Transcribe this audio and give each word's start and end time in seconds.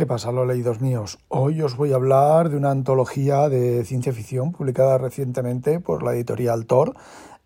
¿Qué 0.00 0.06
pasa, 0.06 0.32
los 0.32 0.46
leídos 0.48 0.80
míos? 0.80 1.18
Hoy 1.28 1.60
os 1.60 1.76
voy 1.76 1.92
a 1.92 1.96
hablar 1.96 2.48
de 2.48 2.56
una 2.56 2.70
antología 2.70 3.50
de 3.50 3.84
ciencia 3.84 4.14
ficción 4.14 4.50
publicada 4.50 4.96
recientemente 4.96 5.78
por 5.78 6.02
la 6.02 6.14
editorial 6.14 6.64
Thor. 6.64 6.94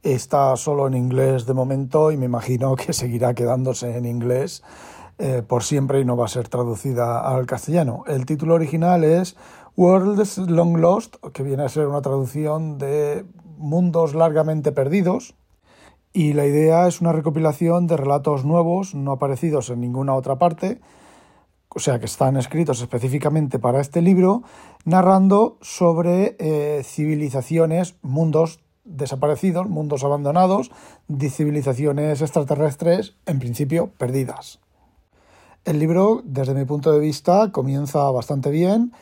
Está 0.04 0.54
solo 0.54 0.86
en 0.86 0.94
inglés 0.94 1.46
de 1.46 1.52
momento 1.52 2.12
y 2.12 2.16
me 2.16 2.26
imagino 2.26 2.76
que 2.76 2.92
seguirá 2.92 3.34
quedándose 3.34 3.96
en 3.96 4.06
inglés 4.06 4.62
eh, 5.18 5.42
por 5.44 5.64
siempre 5.64 5.98
y 5.98 6.04
no 6.04 6.16
va 6.16 6.26
a 6.26 6.28
ser 6.28 6.48
traducida 6.48 7.28
al 7.28 7.44
castellano. 7.44 8.04
El 8.06 8.24
título 8.24 8.54
original 8.54 9.02
es 9.02 9.36
Worlds 9.76 10.38
Long 10.38 10.78
Lost, 10.78 11.16
que 11.32 11.42
viene 11.42 11.64
a 11.64 11.68
ser 11.68 11.88
una 11.88 12.02
traducción 12.02 12.78
de 12.78 13.26
Mundos 13.56 14.14
largamente 14.14 14.70
perdidos. 14.70 15.34
Y 16.12 16.34
la 16.34 16.46
idea 16.46 16.86
es 16.86 17.00
una 17.00 17.10
recopilación 17.10 17.88
de 17.88 17.96
relatos 17.96 18.44
nuevos, 18.44 18.94
no 18.94 19.10
aparecidos 19.10 19.70
en 19.70 19.80
ninguna 19.80 20.14
otra 20.14 20.38
parte, 20.38 20.80
o 21.74 21.80
sea, 21.80 21.98
que 21.98 22.06
están 22.06 22.36
escritos 22.36 22.80
específicamente 22.80 23.58
para 23.58 23.80
este 23.80 24.00
libro, 24.00 24.42
narrando 24.84 25.58
sobre 25.60 26.36
eh, 26.38 26.82
civilizaciones, 26.84 27.96
mundos 28.02 28.60
desaparecidos, 28.84 29.68
mundos 29.68 30.04
abandonados, 30.04 30.70
civilizaciones 31.30 32.20
extraterrestres, 32.20 33.16
en 33.26 33.38
principio 33.38 33.90
perdidas. 33.98 34.60
El 35.64 35.78
libro, 35.78 36.20
desde 36.24 36.54
mi 36.54 36.66
punto 36.66 36.92
de 36.92 37.00
vista, 37.00 37.50
comienza 37.50 38.10
bastante 38.10 38.50
bien, 38.50 38.92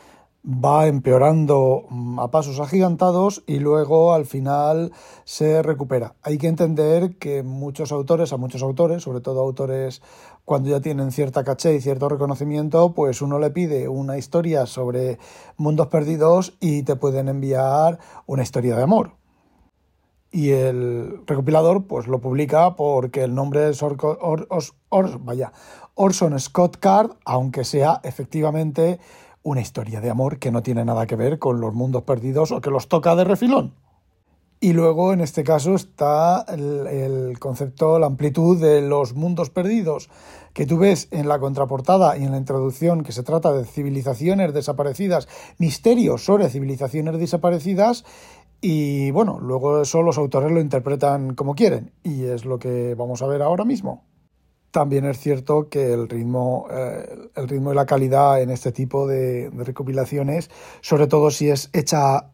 va 0.45 0.89
empeorando 0.89 1.85
mm, 1.89 2.19
a 2.19 2.31
pasos 2.31 2.59
agigantados 2.59 3.43
y 3.47 3.59
luego 3.61 4.13
al 4.13 4.27
final 4.27 4.93
se 5.25 5.63
recupera. 5.63 6.15
Hay 6.23 6.39
que 6.39 6.49
entender 6.49 7.17
que 7.19 7.43
muchos 7.43 7.93
autores, 7.93 8.33
a 8.33 8.37
muchos 8.37 8.63
autores, 8.63 9.03
sobre 9.05 9.21
todo 9.21 9.41
autores 9.41 10.03
cuando 10.45 10.71
ya 10.71 10.81
tienen 10.81 11.13
cierta 11.13 11.45
caché 11.45 11.75
y 11.75 11.81
cierto 11.81 12.09
reconocimiento, 12.09 12.93
pues 12.95 13.23
uno 13.23 13.39
le 13.39 13.51
pide 13.51 13.89
una 13.89 14.19
historia 14.19 14.67
sobre 14.67 15.19
mundos 15.57 15.87
perdidos 15.87 16.55
y 16.61 16.83
te 16.83 16.97
pueden 16.97 17.29
enviar 17.29 17.99
una 18.27 18.43
historia 18.43 18.77
de 18.77 18.83
amor. 18.83 19.13
Y 20.33 20.51
el 20.51 21.23
recopilador 21.27 21.87
pues 21.87 22.09
lo 22.09 22.21
publica 22.21 22.75
porque 22.75 23.23
el 23.23 23.35
nombre 23.35 23.69
es 23.69 23.85
vaya, 25.21 25.53
Orson 25.95 26.41
Scott 26.41 26.79
Card, 26.79 27.11
aunque 27.27 27.65
sea 27.65 28.01
efectivamente 28.03 28.99
una 29.43 29.61
historia 29.61 30.01
de 30.01 30.11
amor 30.11 30.39
que 30.39 30.51
no 30.51 30.63
tiene 30.63 30.85
nada 30.85 31.07
que 31.07 31.17
ver 31.17 31.39
con 31.39 31.61
los 31.61 31.75
mundos 31.75 32.03
perdidos 32.03 32.53
o 32.53 32.61
que 32.61 32.71
los 32.71 32.89
toca 32.89 33.17
de 33.17 33.25
refilón. 33.25 33.75
Y 34.63 34.75
luego, 34.75 35.13
en 35.13 35.21
este 35.21 35.43
caso, 35.43 35.75
está 35.75 36.45
el, 36.49 37.37
concepto, 37.41 37.99
la 37.99 38.07
amplitud 38.07 38.61
de 38.61 38.81
los 38.81 39.15
mundos 39.15 39.51
perdidos, 39.51 40.09
que 40.53 40.67
tú 40.67 40.79
ves 40.79 41.09
en 41.11 41.27
la 41.27 41.41
contraportada 41.41 42.17
y 42.17 42.23
en 42.23 42.31
la 42.31 42.39
introducción, 42.39 43.03
que 43.03 43.11
se 43.11 43.25
trata 43.25 43.53
de 43.53 43.65
civilizaciones 43.65 44.55
desaparecidas, 44.55 45.27
misterios 45.59 46.25
sobre 46.25 46.49
civilizaciones 46.49 47.19
desaparecidas, 47.19 48.05
y 48.61 49.11
bueno, 49.11 49.41
luego 49.41 49.83
eso 49.83 50.01
los 50.03 50.17
autores 50.17 50.53
lo 50.53 50.61
interpretan 50.61 51.35
como 51.35 51.57
quieren, 51.57 51.91
y 52.05 52.27
es 52.27 52.45
lo 52.45 52.61
que 52.61 52.95
vamos 52.95 53.21
a 53.23 53.27
ver 53.27 53.43
ahora 53.43 53.65
mismo. 53.65 54.05
También 54.73 55.05
es 55.05 55.21
cierto 55.21 55.69
que 55.69 55.93
el 55.93 56.09
ritmo, 56.09 56.67
eh, 56.71 57.29
el 57.35 57.47
ritmo 57.47 57.73
y 57.73 57.77
la 57.77 57.85
calidad 57.85 58.41
en 58.41 58.49
este 58.49 58.73
tipo 58.73 59.07
de, 59.07 59.51
recopilaciones, 59.55 60.51
sobre 60.81 61.07
todo 61.07 61.31
si 61.31 61.51
es 61.51 61.69
hecha 61.75 62.31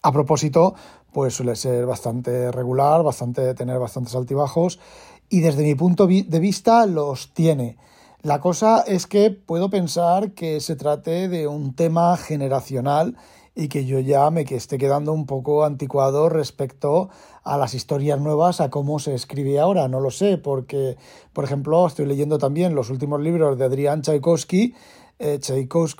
a 0.00 0.12
propósito, 0.12 0.74
pues 1.12 1.34
suele 1.34 1.54
ser 1.54 1.84
bastante 1.84 2.50
regular, 2.50 3.02
bastante 3.02 3.52
tener 3.54 3.78
bastantes 3.78 4.14
altibajos 4.14 4.80
y 5.28 5.40
desde 5.40 5.62
mi 5.64 5.74
punto 5.74 6.06
de 6.06 6.40
vista 6.40 6.86
los 6.86 7.34
tiene. 7.34 7.76
La 8.22 8.40
cosa 8.40 8.84
es 8.86 9.06
que 9.06 9.30
puedo 9.30 9.68
pensar 9.68 10.32
que 10.32 10.60
se 10.60 10.76
trate 10.76 11.28
de 11.28 11.46
un 11.46 11.74
tema 11.74 12.16
generacional 12.16 13.18
y 13.54 13.68
que 13.68 13.84
yo 13.84 14.00
ya 14.00 14.30
me 14.30 14.42
esté 14.42 14.78
quedando 14.78 15.12
un 15.12 15.26
poco 15.26 15.64
anticuado 15.64 16.28
respecto 16.28 17.10
a 17.42 17.56
las 17.56 17.74
historias 17.74 18.18
nuevas, 18.20 18.60
a 18.60 18.70
cómo 18.70 18.98
se 18.98 19.14
escribe 19.14 19.60
ahora. 19.60 19.88
No 19.88 20.00
lo 20.00 20.10
sé, 20.10 20.38
porque, 20.38 20.96
por 21.32 21.44
ejemplo, 21.44 21.86
estoy 21.86 22.06
leyendo 22.06 22.38
también 22.38 22.74
los 22.74 22.90
últimos 22.90 23.20
libros 23.20 23.58
de 23.58 23.64
Adrián 23.64 24.02
Tchaikovsky, 24.02 24.74
eh, 25.18 25.38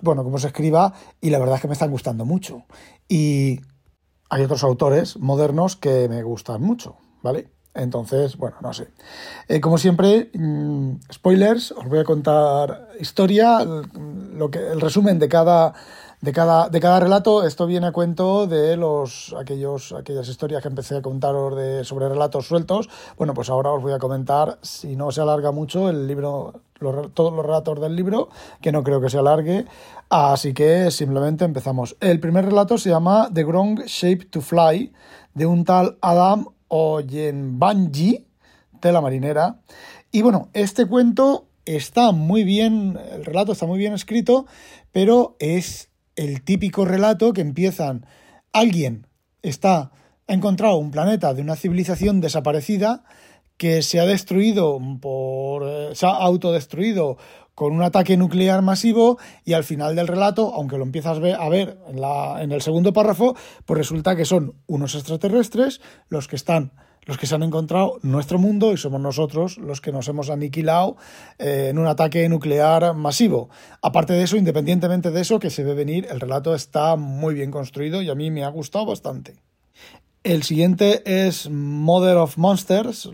bueno, 0.03 0.25
cómo 0.25 0.39
se 0.39 0.49
escriba, 0.49 0.95
y 1.21 1.31
la 1.31 1.39
verdad 1.39 1.57
es 1.57 1.63
que 1.63 1.69
me 1.69 1.75
están 1.75 1.91
gustando 1.91 2.25
mucho. 2.25 2.65
Y 3.09 3.61
hay 4.31 4.43
otros 4.43 4.65
autores 4.65 5.19
modernos 5.19 5.77
que 5.77 6.09
me 6.09 6.23
gustan 6.23 6.63
mucho, 6.63 6.97
¿vale? 7.23 7.51
Entonces, 7.75 8.37
bueno, 8.37 8.57
no 8.61 8.73
sé. 8.73 8.89
Eh, 9.49 9.61
como 9.61 9.79
siempre, 9.79 10.31
mm, 10.35 10.97
spoilers, 11.13 11.73
os 11.73 11.89
voy 11.89 12.01
a 12.01 12.05
contar 12.05 12.89
historia, 13.01 13.65
lo 13.65 14.51
que, 14.51 14.59
el 14.59 14.81
resumen 14.81 15.19
de 15.19 15.29
cada 15.29 15.75
de 16.23 16.33
cada, 16.33 16.69
de 16.69 16.79
cada 16.79 17.01
relato, 17.01 17.45
esto 17.45 17.67
viene 17.67 17.89
a 17.89 17.93
cuento 17.93 18.47
de 18.47 18.77
los, 18.77 19.35
aquellos, 19.37 19.93
aquellas 19.93 20.29
historias 20.29 20.63
que 20.63 20.69
empecé 20.69 20.97
a 20.97 21.03
contaros 21.03 21.57
de, 21.57 21.85
sobre 21.85 22.09
relatos 22.09 22.47
sueltos. 22.47 22.89
Bueno, 23.19 23.35
pues 23.35 23.51
ahora 23.51 23.73
os 23.73 23.83
voy 23.83 23.93
a 23.93 23.99
comentar, 23.99 24.57
si 24.63 24.95
no 24.95 25.11
se 25.11 25.21
alarga 25.21 25.51
mucho, 25.51 25.91
el 25.91 26.07
libro, 26.07 26.63
todos 27.13 27.33
los 27.33 27.45
relatos 27.45 27.81
del 27.81 27.97
libro, 27.97 28.29
que 28.61 28.71
no 28.71 28.85
creo 28.85 29.01
que 29.01 29.11
se 29.11 29.19
alargue. 29.19 29.67
Así 30.11 30.55
que 30.55 30.93
simplemente 30.93 31.45
empezamos. 31.45 31.97
El 31.99 32.21
primer 32.21 32.45
relato 32.45 32.79
se 32.79 32.91
llama 32.91 33.29
The 33.35 33.45
Wrong 33.45 33.81
Shape 33.87 34.27
to 34.27 34.41
Fly, 34.41 34.93
de 35.35 35.47
un 35.47 35.65
tal 35.65 35.99
Adam 36.01 36.47
Oyenbanji, 36.69 38.25
de 38.81 38.93
la 38.93 39.01
marinera. 39.01 39.57
Y 40.13 40.23
bueno, 40.23 40.51
este 40.53 40.87
cuento 40.87 41.47
está 41.65 42.13
muy 42.13 42.45
bien, 42.45 42.97
el 43.11 43.25
relato 43.25 43.51
está 43.51 43.67
muy 43.67 43.79
bien 43.79 43.93
escrito, 43.93 44.47
pero 44.93 45.35
es 45.41 45.89
el 46.17 46.43
típico 46.43 46.85
relato 46.85 47.33
que 47.33 47.41
empiezan 47.41 48.07
alguien 48.53 49.07
está 49.43 49.93
ha 50.29 50.35
encontrado 50.35 50.77
un 50.77 50.91
planeta 50.91 51.35
de 51.35 51.43
una 51.43 51.57
civilización 51.57 52.21
desaparecida 52.21 53.05
que 53.57 53.83
se 53.83 54.01
ha 54.01 54.07
destruido 54.07 54.79
por 55.01 55.65
eh, 55.67 55.91
se 55.95 56.07
ha 56.07 56.11
autodestruido 56.11 57.19
con 57.55 57.73
un 57.73 57.83
ataque 57.83 58.17
nuclear 58.17 58.63
masivo 58.63 59.19
y 59.45 59.53
al 59.53 59.65
final 59.65 59.95
del 59.95 60.09
relato, 60.09 60.55
aunque 60.55 60.79
lo 60.79 60.85
empiezas 60.85 61.19
a 61.19 61.49
ver 61.49 61.79
en, 61.87 62.01
la, 62.01 62.43
en 62.43 62.51
el 62.51 62.63
segundo 62.63 62.93
párrafo, 62.93 63.37
pues 63.67 63.79
resulta 63.79 64.17
que 64.17 64.25
son 64.25 64.55
unos 64.67 64.95
extraterrestres 64.95 65.81
los 66.09 66.29
que 66.29 66.37
están 66.37 66.73
los 67.05 67.19
que 67.19 67.27
se 67.27 67.35
han 67.35 67.43
encontrado 67.43 67.99
nuestro 68.03 68.39
mundo 68.39 68.73
y 68.73 68.77
somos 68.77 69.01
nosotros 69.01 69.59
los 69.59 69.81
que 69.81 69.93
nos 69.93 70.07
hemos 70.09 70.31
aniquilado 70.31 70.97
eh, 71.39 71.69
en 71.71 71.79
un 71.79 71.87
ataque 71.87 72.29
nuclear 72.29 72.95
masivo. 72.95 73.51
Aparte 73.81 74.13
de 74.13 74.23
eso, 74.23 74.37
independientemente 74.37 75.11
de 75.11 75.21
eso, 75.21 75.41
que 75.41 75.51
se 75.51 75.65
ve 75.65 75.75
venir, 75.75 76.07
el 76.11 76.21
relato 76.21 76.55
está 76.55 76.97
muy 76.97 77.35
bien 77.35 77.51
construido 77.51 78.03
y 78.03 78.11
a 78.11 78.15
mí 78.15 78.31
me 78.31 78.45
ha 78.45 78.49
gustado 78.49 78.87
bastante. 78.87 79.37
El 80.23 80.45
siguiente 80.45 81.03
es 81.05 81.51
Mother 81.51 82.17
of 82.19 82.39
Monsters, 82.39 83.11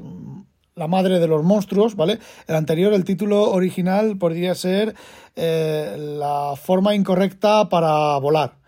la 0.75 0.89
madre 0.89 1.19
de 1.19 1.27
los 1.27 1.43
monstruos, 1.43 1.97
¿vale? 1.97 2.19
El 2.47 2.55
anterior, 2.55 2.93
el 2.93 3.05
título 3.05 3.51
original 3.51 4.19
podría 4.19 4.55
ser 4.55 4.95
eh, 5.35 5.97
La 6.19 6.55
forma 6.57 6.95
incorrecta 6.95 7.69
para 7.71 8.19
volar 8.19 8.59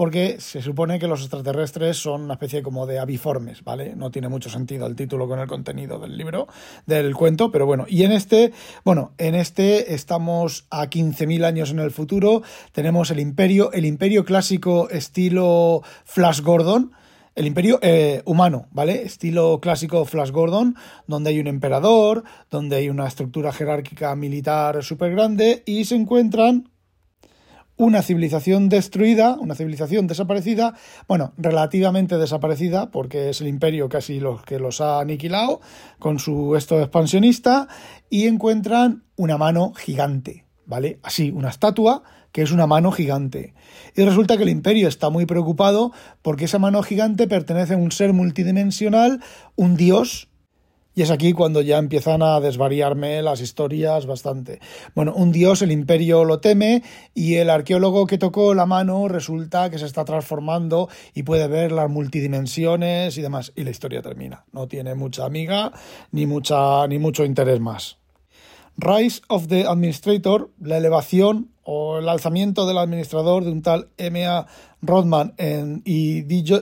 porque 0.00 0.40
se 0.40 0.62
supone 0.62 0.98
que 0.98 1.06
los 1.06 1.20
extraterrestres 1.20 1.98
son 1.98 2.22
una 2.22 2.32
especie 2.32 2.62
como 2.62 2.86
de 2.86 2.98
aviformes, 2.98 3.62
¿vale? 3.62 3.94
No 3.94 4.10
tiene 4.10 4.30
mucho 4.30 4.48
sentido 4.48 4.86
el 4.86 4.96
título 4.96 5.28
con 5.28 5.40
el 5.40 5.46
contenido 5.46 5.98
del 5.98 6.16
libro, 6.16 6.48
del 6.86 7.14
cuento, 7.14 7.52
pero 7.52 7.66
bueno, 7.66 7.84
y 7.86 8.04
en 8.04 8.12
este, 8.12 8.50
bueno, 8.82 9.12
en 9.18 9.34
este 9.34 9.92
estamos 9.92 10.64
a 10.70 10.86
15.000 10.86 11.44
años 11.44 11.70
en 11.70 11.80
el 11.80 11.90
futuro, 11.90 12.42
tenemos 12.72 13.10
el 13.10 13.20
imperio, 13.20 13.72
el 13.72 13.84
imperio 13.84 14.24
clásico 14.24 14.88
estilo 14.88 15.82
Flash 16.06 16.40
Gordon, 16.40 16.92
el 17.34 17.46
imperio 17.46 17.78
eh, 17.82 18.22
humano, 18.24 18.68
¿vale? 18.70 19.02
Estilo 19.02 19.60
clásico 19.60 20.06
Flash 20.06 20.30
Gordon, 20.30 20.76
donde 21.08 21.28
hay 21.28 21.40
un 21.40 21.46
emperador, 21.46 22.24
donde 22.50 22.76
hay 22.76 22.88
una 22.88 23.06
estructura 23.06 23.52
jerárquica 23.52 24.16
militar 24.16 24.82
súper 24.82 25.10
grande 25.10 25.62
y 25.66 25.84
se 25.84 25.96
encuentran 25.96 26.70
una 27.80 28.02
civilización 28.02 28.68
destruida, 28.68 29.36
una 29.40 29.54
civilización 29.54 30.06
desaparecida, 30.06 30.74
bueno, 31.08 31.32
relativamente 31.38 32.18
desaparecida, 32.18 32.90
porque 32.90 33.30
es 33.30 33.40
el 33.40 33.46
imperio 33.46 33.88
casi 33.88 34.20
los 34.20 34.42
que 34.42 34.58
los 34.58 34.82
ha 34.82 35.00
aniquilado 35.00 35.62
con 35.98 36.18
su 36.18 36.56
esto 36.56 36.78
expansionista, 36.78 37.68
y 38.10 38.26
encuentran 38.26 39.04
una 39.16 39.38
mano 39.38 39.72
gigante, 39.72 40.44
¿vale? 40.66 40.98
Así, 41.02 41.30
una 41.30 41.48
estatua 41.48 42.02
que 42.32 42.42
es 42.42 42.52
una 42.52 42.66
mano 42.66 42.92
gigante. 42.92 43.54
Y 43.96 44.02
resulta 44.02 44.36
que 44.36 44.42
el 44.42 44.50
imperio 44.50 44.86
está 44.86 45.08
muy 45.08 45.24
preocupado 45.24 45.90
porque 46.20 46.44
esa 46.44 46.58
mano 46.58 46.82
gigante 46.82 47.28
pertenece 47.28 47.72
a 47.72 47.78
un 47.78 47.92
ser 47.92 48.12
multidimensional, 48.12 49.22
un 49.56 49.76
dios, 49.76 50.28
y 51.00 51.02
es 51.02 51.10
aquí 51.10 51.32
cuando 51.32 51.62
ya 51.62 51.78
empiezan 51.78 52.20
a 52.22 52.40
desvariarme 52.40 53.22
las 53.22 53.40
historias 53.40 54.04
bastante. 54.04 54.60
Bueno, 54.94 55.14
un 55.14 55.32
dios, 55.32 55.62
el 55.62 55.72
imperio 55.72 56.26
lo 56.26 56.40
teme 56.40 56.82
y 57.14 57.36
el 57.36 57.48
arqueólogo 57.48 58.06
que 58.06 58.18
tocó 58.18 58.52
la 58.52 58.66
mano 58.66 59.08
resulta 59.08 59.70
que 59.70 59.78
se 59.78 59.86
está 59.86 60.04
transformando 60.04 60.90
y 61.14 61.22
puede 61.22 61.48
ver 61.48 61.72
las 61.72 61.88
multidimensiones 61.88 63.16
y 63.16 63.22
demás. 63.22 63.50
Y 63.56 63.64
la 63.64 63.70
historia 63.70 64.02
termina. 64.02 64.44
No 64.52 64.68
tiene 64.68 64.94
mucha 64.94 65.24
amiga 65.24 65.72
ni, 66.12 66.26
mucha, 66.26 66.86
ni 66.86 66.98
mucho 66.98 67.24
interés 67.24 67.60
más. 67.60 67.96
Rise 68.76 69.22
of 69.28 69.46
the 69.46 69.64
Administrator, 69.66 70.50
la 70.60 70.76
elevación 70.76 71.48
o 71.62 72.00
el 72.00 72.10
alzamiento 72.10 72.66
del 72.66 72.76
administrador 72.76 73.42
de 73.42 73.52
un 73.52 73.62
tal 73.62 73.88
M.A. 73.96 74.46
Rodman 74.82 75.32
en, 75.38 75.80
y 75.86 76.20
DJ, 76.20 76.60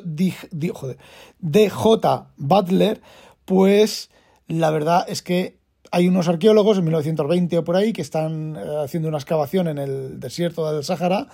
Butler, 2.37 3.01
pues 3.45 4.11
la 4.49 4.71
verdad 4.71 5.05
es 5.09 5.23
que 5.23 5.59
hay 5.91 6.09
unos 6.09 6.29
arqueólogos 6.29 6.79
en 6.79 6.85
1920 6.85 7.59
o 7.59 7.65
por 7.65 7.77
ahí 7.77 7.93
que 7.93 8.03
están 8.03 8.57
eh, 8.57 8.61
haciendo 8.85 9.09
una 9.09 9.19
excavación 9.19 9.69
en 9.69 9.79
el 9.79 10.21
desierto 10.21 10.71
del 10.73 10.85
Sáhara. 10.85 11.29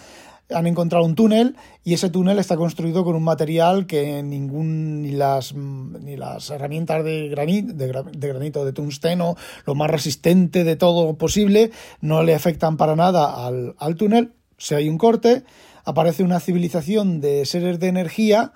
Han 0.50 0.66
encontrado 0.66 1.06
un 1.06 1.14
túnel 1.14 1.56
y 1.84 1.94
ese 1.94 2.10
túnel 2.10 2.38
está 2.38 2.56
construido 2.56 3.02
con 3.02 3.16
un 3.16 3.24
material 3.24 3.86
que 3.86 4.22
ningún 4.22 5.00
ni 5.00 5.12
las 5.12 5.54
ni 5.54 6.18
las 6.18 6.50
herramientas 6.50 7.02
de 7.02 7.28
granito 7.30 8.64
de, 8.64 8.72
tungsteno 8.74 9.36
lo 9.64 9.74
más 9.74 9.88
resistente 9.88 10.62
de 10.62 10.76
todo 10.76 11.16
posible 11.16 11.70
no 12.02 12.22
le 12.22 12.34
afectan 12.34 12.76
para 12.76 12.94
nada 12.94 13.46
al, 13.46 13.74
al 13.78 13.94
túnel. 13.96 14.34
Si 14.58 14.74
hay 14.74 14.90
un 14.90 14.98
corte 14.98 15.44
aparece 15.86 16.22
una 16.22 16.40
civilización 16.40 17.20
de 17.22 17.46
seres 17.46 17.80
de 17.80 17.88
energía 17.88 18.52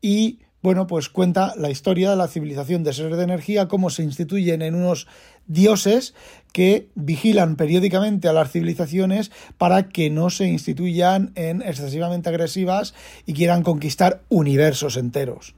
y 0.00 0.40
bueno, 0.62 0.86
pues 0.86 1.08
cuenta 1.08 1.54
la 1.56 1.70
historia 1.70 2.10
de 2.10 2.16
la 2.16 2.26
civilización 2.26 2.82
de 2.82 2.92
seres 2.92 3.16
de 3.16 3.24
energía, 3.24 3.68
cómo 3.68 3.90
se 3.90 4.02
instituyen 4.02 4.62
en 4.62 4.74
unos 4.74 5.06
dioses 5.46 6.14
que 6.52 6.88
vigilan 6.94 7.56
periódicamente 7.56 8.28
a 8.28 8.32
las 8.32 8.50
civilizaciones 8.50 9.30
para 9.56 9.88
que 9.88 10.10
no 10.10 10.30
se 10.30 10.46
instituyan 10.46 11.32
en 11.36 11.62
excesivamente 11.62 12.28
agresivas 12.28 12.94
y 13.24 13.34
quieran 13.34 13.62
conquistar 13.62 14.22
universos 14.28 14.96
enteros. 14.96 15.54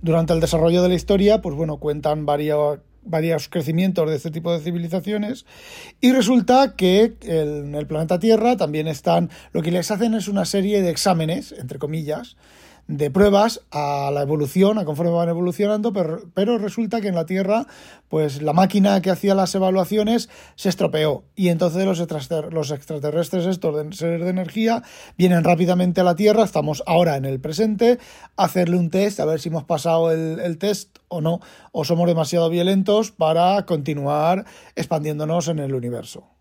Durante 0.00 0.32
el 0.32 0.40
desarrollo 0.40 0.82
de 0.82 0.88
la 0.88 0.94
historia, 0.94 1.42
pues 1.42 1.54
bueno, 1.54 1.76
cuentan 1.76 2.24
varios, 2.24 2.78
varios 3.02 3.48
crecimientos 3.48 4.08
de 4.08 4.16
este 4.16 4.30
tipo 4.30 4.52
de 4.52 4.60
civilizaciones 4.60 5.44
y 6.00 6.12
resulta 6.12 6.74
que 6.74 7.16
en 7.22 7.74
el 7.74 7.86
planeta 7.86 8.18
Tierra 8.18 8.56
también 8.56 8.88
están, 8.88 9.28
lo 9.52 9.60
que 9.60 9.72
les 9.72 9.90
hacen 9.90 10.14
es 10.14 10.28
una 10.28 10.44
serie 10.44 10.80
de 10.82 10.90
exámenes, 10.90 11.52
entre 11.52 11.78
comillas, 11.78 12.36
de 12.88 13.10
pruebas 13.10 13.60
a 13.70 14.10
la 14.12 14.22
evolución, 14.22 14.78
a 14.78 14.86
conforme 14.86 15.12
van 15.12 15.28
evolucionando, 15.28 15.92
pero, 15.92 16.22
pero, 16.32 16.56
resulta 16.56 17.02
que 17.02 17.08
en 17.08 17.14
la 17.14 17.26
Tierra, 17.26 17.66
pues 18.08 18.40
la 18.40 18.54
máquina 18.54 19.00
que 19.02 19.10
hacía 19.10 19.34
las 19.34 19.54
evaluaciones 19.54 20.30
se 20.56 20.70
estropeó. 20.70 21.24
Y 21.36 21.50
entonces 21.50 21.84
los, 21.84 22.02
los 22.50 22.70
extraterrestres 22.70 23.44
estos 23.44 23.96
seres 23.96 24.22
de 24.22 24.30
energía 24.30 24.82
vienen 25.18 25.44
rápidamente 25.44 26.00
a 26.00 26.04
la 26.04 26.16
Tierra, 26.16 26.44
estamos 26.44 26.82
ahora 26.86 27.16
en 27.16 27.26
el 27.26 27.40
presente, 27.40 27.98
a 28.36 28.44
hacerle 28.44 28.78
un 28.78 28.88
test, 28.88 29.20
a 29.20 29.26
ver 29.26 29.38
si 29.38 29.50
hemos 29.50 29.64
pasado 29.64 30.10
el, 30.10 30.40
el 30.40 30.56
test 30.56 30.98
o 31.08 31.20
no, 31.20 31.40
o 31.72 31.84
somos 31.84 32.06
demasiado 32.06 32.48
violentos 32.48 33.10
para 33.10 33.66
continuar 33.66 34.46
expandiéndonos 34.76 35.48
en 35.48 35.58
el 35.58 35.74
universo 35.74 36.37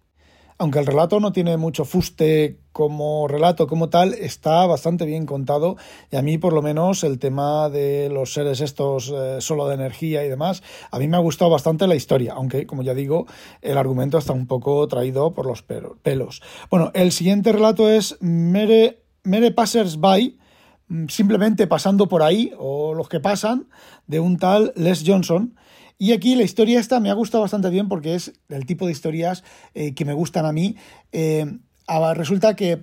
aunque 0.58 0.80
el 0.80 0.86
relato 0.86 1.20
no 1.20 1.32
tiene 1.32 1.58
mucho 1.58 1.86
fuste 1.86 2.60
como 2.72 3.28
relato 3.28 3.68
como 3.68 3.90
tal, 3.90 4.14
está 4.14 4.66
bastante 4.66 5.06
bien 5.06 5.26
contado 5.26 5.78
y 6.12 6.16
a 6.16 6.22
mí 6.22 6.38
por 6.38 6.54
lo 6.54 6.62
menos 6.62 7.04
el 7.04 7.20
tema 7.20 7.70
de 7.70 8.10
los 8.10 8.34
seres 8.34 8.62
estos 8.62 9.14
eh, 9.16 9.38
solo 9.40 9.68
de 9.68 9.76
energía 9.76 10.24
y 10.24 10.30
demás, 10.30 10.64
a 10.92 11.00
mí 11.00 11.08
me 11.08 11.18
ha 11.18 11.22
gustado 11.22 11.52
bastante 11.52 11.88
la 11.88 11.96
historia, 11.96 12.34
aunque 12.36 12.66
como 12.66 12.84
ya 12.84 12.94
digo, 12.94 13.26
el 13.62 13.78
argumento 13.78 14.18
está 14.18 14.34
un 14.34 14.48
poco 14.48 14.88
traído 14.88 15.34
por 15.34 15.46
los 15.46 15.64
pelos. 15.64 16.42
Bueno, 16.70 16.92
el 16.94 17.12
siguiente 17.12 17.52
relato 17.52 17.90
es 17.90 18.18
Mere, 18.22 19.04
Mere 19.24 19.52
Passers 19.52 20.00
By, 20.00 20.38
mm, 20.88 21.08
simplemente 21.08 21.68
pasando 21.68 22.08
por 22.08 22.24
ahí, 22.24 22.52
o 22.58 22.94
los 22.94 23.10
que 23.10 23.20
pasan, 23.20 23.70
de 24.08 24.20
un 24.20 24.38
tal 24.38 24.74
Les 24.76 25.04
Johnson, 25.06 25.56
y 25.98 26.12
aquí 26.12 26.36
la 26.36 26.44
historia 26.44 26.80
esta 26.80 27.00
me 27.00 27.10
ha 27.10 27.14
gustado 27.14 27.42
bastante 27.42 27.70
bien 27.70 27.88
porque 27.88 28.16
es 28.16 28.34
el 28.50 28.66
tipo 28.66 28.86
de 28.86 28.92
historias 28.92 29.44
eh, 29.74 29.94
que 29.94 30.06
me 30.06 30.14
gustan 30.14 30.46
a 30.46 30.52
mí. 30.52 30.76
Eh, 31.12 31.46
resulta 32.16 32.56
que 32.56 32.82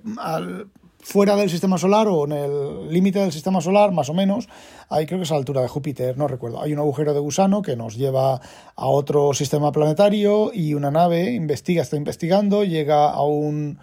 fuera 1.05 1.35
del 1.35 1.51
sistema 1.51 1.77
solar 1.77 2.07
o 2.07 2.25
en 2.25 2.31
el 2.31 2.91
límite 2.91 3.19
del 3.19 3.31
sistema 3.31 3.61
solar, 3.61 3.91
más 3.91 4.09
o 4.09 4.13
menos, 4.15 4.49
ahí 4.89 5.05
creo 5.05 5.19
que 5.19 5.25
es 5.25 5.31
a 5.31 5.35
la 5.35 5.39
altura 5.39 5.61
de 5.61 5.67
Júpiter, 5.67 6.17
no 6.17 6.27
recuerdo, 6.27 6.59
hay 6.59 6.73
un 6.73 6.79
agujero 6.79 7.13
de 7.13 7.19
gusano 7.19 7.61
que 7.61 7.75
nos 7.75 7.95
lleva 7.95 8.41
a 8.75 8.87
otro 8.87 9.35
sistema 9.35 9.71
planetario 9.71 10.51
y 10.51 10.73
una 10.73 10.89
nave 10.89 11.31
investiga, 11.33 11.83
está 11.83 11.95
investigando, 11.95 12.63
llega 12.63 13.11
a 13.11 13.21
un 13.21 13.77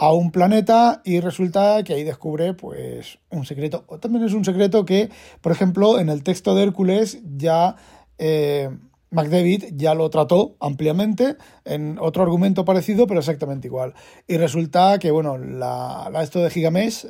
a 0.00 0.12
un 0.12 0.30
planeta 0.30 1.02
y 1.04 1.18
resulta 1.18 1.82
que 1.82 1.92
ahí 1.92 2.04
descubre 2.04 2.54
pues 2.54 3.18
un 3.30 3.44
secreto. 3.44 3.82
O 3.88 3.98
también 3.98 4.24
es 4.24 4.32
un 4.32 4.44
secreto 4.44 4.84
que, 4.84 5.10
por 5.40 5.50
ejemplo, 5.50 5.98
en 5.98 6.08
el 6.08 6.22
texto 6.22 6.54
de 6.54 6.62
Hércules 6.62 7.18
ya 7.36 7.74
eh, 8.18 8.70
McDavid 9.10 9.64
ya 9.72 9.94
lo 9.94 10.10
trató 10.10 10.56
ampliamente 10.60 11.36
en 11.64 11.98
otro 11.98 12.22
argumento 12.22 12.64
parecido, 12.64 13.06
pero 13.06 13.20
exactamente 13.20 13.68
igual. 13.68 13.94
Y 14.26 14.36
resulta 14.36 14.98
que, 14.98 15.10
bueno, 15.10 15.38
la, 15.38 16.10
esto 16.22 16.42
de 16.42 16.50
Gigamesh, 16.50 17.06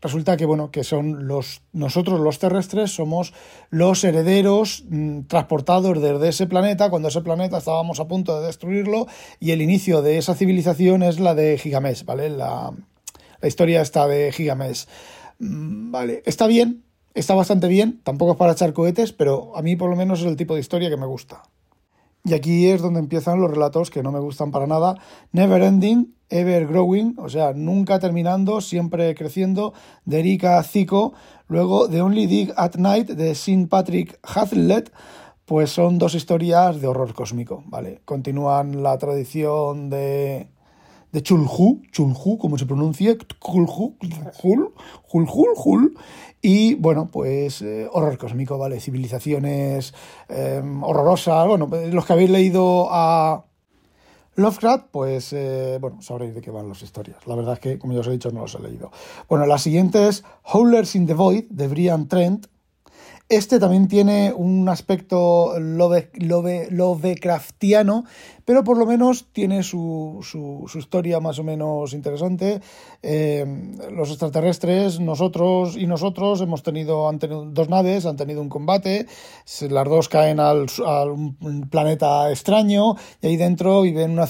resulta 0.00 0.36
que, 0.36 0.46
bueno, 0.46 0.70
que 0.70 0.84
son 0.84 1.26
los, 1.26 1.62
nosotros 1.72 2.20
los 2.20 2.38
terrestres 2.38 2.92
somos 2.92 3.34
los 3.68 4.02
herederos 4.04 4.84
mm, 4.88 5.22
transportados 5.22 6.00
desde 6.00 6.28
ese 6.28 6.46
planeta, 6.46 6.90
cuando 6.90 7.08
ese 7.08 7.20
planeta 7.20 7.58
estábamos 7.58 8.00
a 8.00 8.08
punto 8.08 8.40
de 8.40 8.46
destruirlo, 8.46 9.06
y 9.38 9.50
el 9.50 9.62
inicio 9.62 10.02
de 10.02 10.18
esa 10.18 10.34
civilización 10.34 11.02
es 11.02 11.20
la 11.20 11.34
de 11.34 11.58
Gigamesh, 11.58 12.04
¿vale? 12.04 12.30
La, 12.30 12.72
historia 13.42 13.80
está 13.80 14.06
de 14.06 14.32
Gigamesh. 14.32 14.86
Mm, 15.38 15.90
vale, 15.90 16.22
está 16.24 16.46
bien, 16.46 16.82
Está 17.12 17.34
bastante 17.34 17.66
bien, 17.66 18.00
tampoco 18.04 18.32
es 18.32 18.38
para 18.38 18.52
echar 18.52 18.72
cohetes, 18.72 19.12
pero 19.12 19.56
a 19.56 19.62
mí 19.62 19.74
por 19.74 19.90
lo 19.90 19.96
menos 19.96 20.20
es 20.20 20.26
el 20.26 20.36
tipo 20.36 20.54
de 20.54 20.60
historia 20.60 20.90
que 20.90 20.96
me 20.96 21.06
gusta. 21.06 21.42
Y 22.24 22.34
aquí 22.34 22.68
es 22.68 22.82
donde 22.82 23.00
empiezan 23.00 23.40
los 23.40 23.50
relatos 23.50 23.90
que 23.90 24.02
no 24.02 24.12
me 24.12 24.20
gustan 24.20 24.50
para 24.50 24.66
nada. 24.66 24.96
Never 25.32 25.62
Ending, 25.62 26.14
Ever 26.28 26.66
Growing, 26.66 27.16
o 27.18 27.28
sea, 27.28 27.52
nunca 27.54 27.98
terminando, 27.98 28.60
siempre 28.60 29.14
creciendo, 29.14 29.72
de 30.04 30.20
Erika 30.20 30.62
Zico. 30.62 31.14
Luego 31.48 31.88
The 31.88 32.02
Only 32.02 32.26
Dig 32.26 32.52
at 32.56 32.76
Night, 32.76 33.08
de 33.08 33.30
St. 33.32 33.66
Patrick 33.68 34.18
Hazlitt, 34.22 34.90
pues 35.46 35.70
son 35.70 35.98
dos 35.98 36.14
historias 36.14 36.80
de 36.80 36.86
horror 36.86 37.12
cósmico, 37.14 37.64
¿vale? 37.66 38.02
Continúan 38.04 38.84
la 38.84 38.96
tradición 38.98 39.90
de 39.90 40.48
de 41.12 41.22
Chulhu, 41.22 41.82
Chulhu, 41.90 42.38
como 42.38 42.58
se 42.58 42.66
pronuncia, 42.66 43.16
Chulhu, 43.16 43.96
Hul, 44.42 44.72
Hul, 45.12 45.28
Hul, 45.28 45.48
Hul, 45.56 45.98
y 46.42 46.74
bueno, 46.74 47.08
pues 47.12 47.62
eh, 47.62 47.88
horror 47.92 48.16
cósmico, 48.16 48.58
¿vale? 48.58 48.80
Civilizaciones 48.80 49.92
eh, 50.28 50.62
horrorosas, 50.82 51.46
bueno, 51.46 51.68
los 51.90 52.06
que 52.06 52.12
habéis 52.12 52.30
leído 52.30 52.88
a 52.90 53.44
Lovecraft, 54.36 54.86
pues 54.90 55.32
eh, 55.32 55.78
bueno, 55.80 56.00
sabréis 56.00 56.34
de 56.34 56.40
qué 56.40 56.50
van 56.50 56.68
las 56.68 56.82
historias. 56.82 57.26
La 57.26 57.34
verdad 57.34 57.54
es 57.54 57.60
que, 57.60 57.78
como 57.78 57.92
ya 57.92 58.00
os 58.00 58.06
he 58.06 58.12
dicho, 58.12 58.30
no 58.30 58.40
los 58.42 58.54
he 58.54 58.60
leído. 58.60 58.90
Bueno, 59.28 59.44
la 59.46 59.58
siguiente 59.58 60.08
es 60.08 60.24
Howlers 60.44 60.94
in 60.94 61.06
the 61.06 61.14
Void, 61.14 61.44
de 61.50 61.68
Brian 61.68 62.08
Trent, 62.08 62.46
este 63.30 63.60
también 63.60 63.86
tiene 63.86 64.32
un 64.32 64.68
aspecto 64.68 65.54
love, 65.60 66.08
love, 66.14 66.68
lovecraftiano, 66.70 68.04
pero 68.50 68.64
por 68.64 68.78
lo 68.78 68.84
menos 68.84 69.26
tiene 69.32 69.62
su, 69.62 70.18
su, 70.22 70.68
historia 70.76 71.20
más 71.20 71.38
o 71.38 71.44
menos 71.44 71.92
interesante. 71.92 72.60
Eh, 73.00 73.46
los 73.92 74.08
extraterrestres, 74.08 74.98
nosotros 74.98 75.76
y 75.76 75.86
nosotros 75.86 76.40
hemos 76.40 76.64
tenido, 76.64 77.08
han 77.08 77.20
tenido 77.20 77.44
dos 77.44 77.68
naves, 77.68 78.06
han 78.06 78.16
tenido 78.16 78.42
un 78.42 78.48
combate, 78.48 79.06
las 79.68 79.88
dos 79.88 80.08
caen 80.08 80.40
al, 80.40 80.66
a 80.84 81.04
un 81.04 81.68
planeta 81.70 82.28
extraño 82.28 82.96
y 83.22 83.28
ahí 83.28 83.36
dentro 83.36 83.82
viven 83.82 84.10
una, 84.10 84.28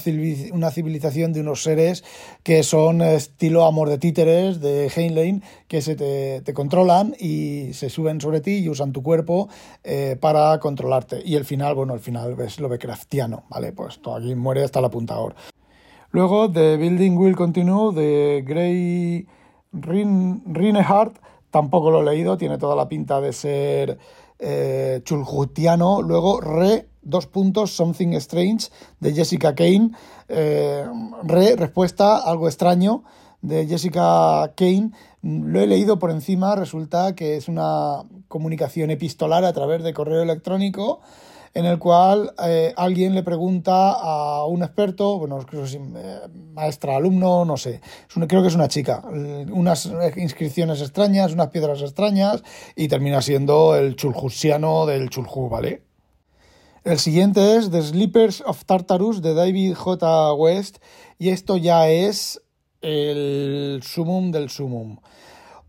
una 0.51 0.69
civilización 0.69 1.33
de 1.33 1.41
unos 1.41 1.63
seres 1.63 2.03
que 2.43 2.61
son 2.61 3.01
estilo 3.01 3.65
amor 3.65 3.89
de 3.89 3.97
títeres 3.97 4.61
de 4.61 4.91
Heinlein, 4.95 5.41
que 5.67 5.81
se 5.81 5.95
te, 5.95 6.53
controlan 6.53 7.15
y 7.19 7.73
se 7.73 7.89
suben 7.89 8.21
sobre 8.21 8.41
ti 8.41 8.59
y 8.59 8.69
usan 8.69 8.91
tu 8.91 9.01
cuerpo 9.01 9.49
eh, 9.83 10.15
para 10.19 10.59
controlarte. 10.59 11.23
Y 11.25 11.37
el 11.37 11.45
final, 11.45 11.73
bueno, 11.73 11.95
el 11.95 12.01
final 12.01 12.35
es 12.39 12.59
lovecraftiano, 12.59 13.45
¿vale? 13.49 13.71
Pues 13.71 13.99
aquí 14.15 14.35
muere 14.35 14.63
hasta 14.63 14.81
la 14.81 14.89
punta 14.89 15.15
ahora. 15.15 15.35
Luego, 16.11 16.51
The 16.51 16.75
Building 16.77 17.17
Will 17.17 17.35
Continue, 17.35 17.93
de 17.93 18.43
Gray 18.45 19.27
Rinehart, 19.71 21.15
tampoco 21.49 21.89
lo 21.89 22.01
he 22.01 22.03
leído, 22.03 22.37
tiene 22.37 22.57
toda 22.57 22.75
la 22.75 22.89
pinta 22.89 23.21
de 23.21 23.31
ser 23.31 23.97
eh, 24.39 25.01
chuljutiano. 25.05 26.01
Luego, 26.01 26.41
Re, 26.41 26.89
dos 27.01 27.27
puntos, 27.27 27.71
Something 27.71 28.09
Strange, 28.13 28.67
de 28.99 29.13
Jessica 29.13 29.55
Kane. 29.55 29.91
Eh, 30.27 30.85
re, 31.23 31.55
respuesta, 31.55 32.17
algo 32.17 32.47
extraño, 32.47 33.03
de 33.41 33.65
Jessica 33.67 34.53
Kane. 34.55 34.91
Lo 35.21 35.61
he 35.61 35.67
leído 35.67 35.97
por 35.97 36.11
encima, 36.11 36.55
resulta 36.55 37.15
que 37.15 37.37
es 37.37 37.47
una 37.47 38.03
comunicación 38.27 38.89
epistolar 38.89 39.45
a 39.45 39.53
través 39.53 39.83
de 39.83 39.93
correo 39.93 40.23
electrónico 40.23 40.99
en 41.53 41.65
el 41.65 41.79
cual 41.79 42.33
eh, 42.43 42.73
alguien 42.77 43.13
le 43.13 43.23
pregunta 43.23 43.91
a 43.91 44.45
un 44.45 44.63
experto, 44.63 45.19
bueno, 45.19 45.37
creo 45.39 45.65
eh, 45.65 46.19
maestra, 46.53 46.95
alumno, 46.95 47.45
no 47.45 47.57
sé, 47.57 47.81
creo 48.27 48.41
que 48.41 48.47
es 48.47 48.55
una 48.55 48.67
chica, 48.67 49.03
unas 49.05 49.91
inscripciones 50.15 50.81
extrañas, 50.81 51.33
unas 51.33 51.49
piedras 51.49 51.81
extrañas 51.81 52.43
y 52.75 52.87
termina 52.87 53.21
siendo 53.21 53.75
el 53.75 53.95
chuljusiano 53.95 54.85
del 54.85 55.09
chuljú, 55.09 55.49
¿vale? 55.49 55.83
El 56.83 56.97
siguiente 56.97 57.57
es 57.57 57.69
The 57.69 57.81
Sleepers 57.81 58.41
of 58.45 58.65
Tartarus 58.65 59.21
de 59.21 59.35
David 59.35 59.75
J. 59.75 60.33
West 60.33 60.77
y 61.19 61.29
esto 61.29 61.57
ya 61.57 61.87
es 61.89 62.41
el 62.81 63.81
sumum 63.83 64.31
del 64.31 64.49
sumum. 64.49 64.97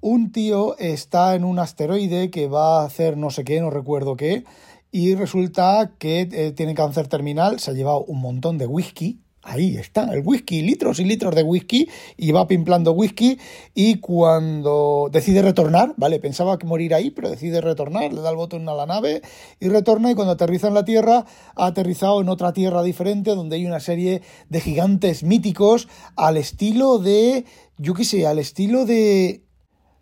Un 0.01 0.33
tío 0.33 0.77
está 0.79 1.35
en 1.35 1.45
un 1.45 1.59
asteroide 1.59 2.31
que 2.31 2.49
va 2.49 2.81
a 2.81 2.87
hacer 2.87 3.17
no 3.19 3.31
sé 3.31 3.45
qué, 3.45 3.61
no 3.61 3.69
recuerdo 3.69 4.17
qué, 4.17 4.45
y 4.93 5.15
resulta 5.17 5.95
que 5.99 6.29
eh, 6.31 6.53
tiene 6.53 6.75
cáncer 6.75 7.09
terminal, 7.09 7.59
se 7.59 7.73
ha 7.73 7.75
llevado 7.75 8.05
un 8.05 8.21
montón 8.21 8.59
de 8.59 8.67
whisky, 8.67 9.23
Ahí 9.45 9.77
está, 9.77 10.05
el 10.15 10.23
whisky, 10.25 10.63
litros 10.63 11.01
y 11.01 11.05
litros 11.05 11.35
de 11.35 11.43
whisky, 11.43 11.89
y 12.17 12.31
va 12.31 12.47
pimplando 12.47 12.93
whisky, 12.93 13.41
y 13.75 13.99
cuando 13.99 15.09
decide 15.11 15.43
retornar, 15.43 15.95
¿vale? 15.97 16.21
Pensaba 16.21 16.59
que 16.59 16.67
morir 16.67 16.95
ahí, 16.95 17.11
pero 17.11 17.29
decide 17.29 17.61
retornar, 17.61 18.13
le 18.13 18.21
da 18.21 18.31
el 18.31 18.37
botón 18.37 18.69
a 18.69 18.75
la 18.75 18.87
nave 18.87 19.21
y 19.59 19.69
retorna, 19.69 20.13
y 20.13 20.15
cuando 20.15 20.35
aterriza 20.35 20.69
en 20.69 20.75
la 20.75 20.85
Tierra, 20.85 21.27
ha 21.57 21.67
aterrizado 21.67 22.21
en 22.21 22.29
otra 22.29 22.53
Tierra 22.53 22.85
diferente, 22.85 23.35
donde 23.35 23.57
hay 23.57 23.67
una 23.67 23.81
serie 23.81 24.23
de 24.49 24.61
gigantes 24.61 25.25
míticos, 25.25 25.89
al 26.15 26.37
estilo 26.37 26.99
de, 26.99 27.45
yo 27.79 27.95
qué 27.95 28.05
sé, 28.05 28.29
al 28.29 28.39
estilo 28.39 28.87
de, 28.87 29.43